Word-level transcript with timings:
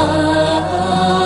Ah. 0.00 1.17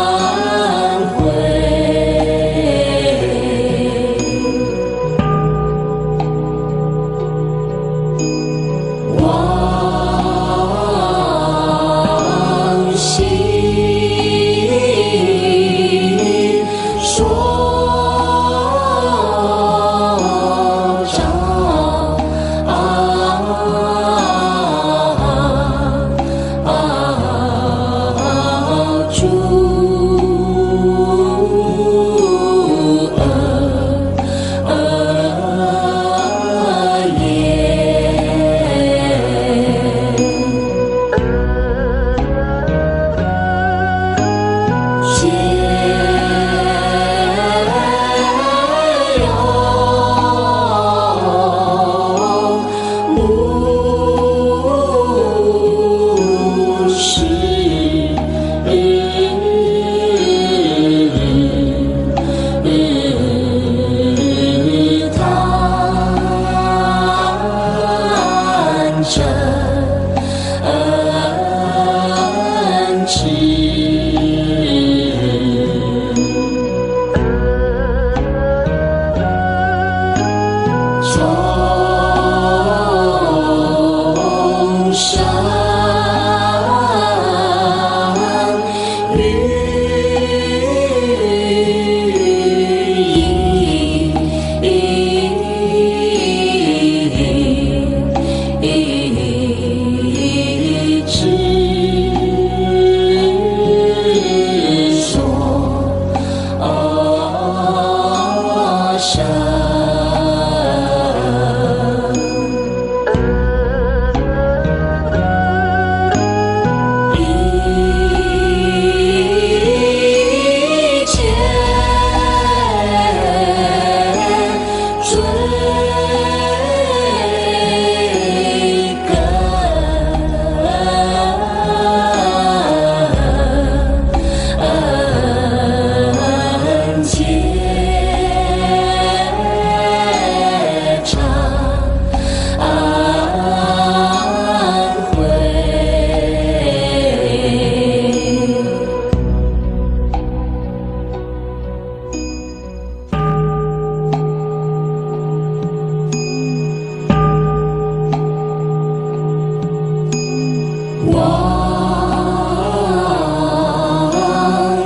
주 81.13 81.42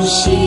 sim 0.07 0.46